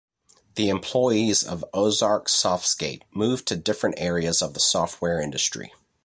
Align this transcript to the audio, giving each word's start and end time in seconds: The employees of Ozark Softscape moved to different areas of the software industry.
The 0.55 0.69
employees 0.69 1.43
of 1.43 1.63
Ozark 1.75 2.27
Softscape 2.27 3.03
moved 3.13 3.47
to 3.49 3.55
different 3.55 3.99
areas 3.99 4.41
of 4.41 4.55
the 4.55 4.59
software 4.59 5.21
industry. 5.21 5.73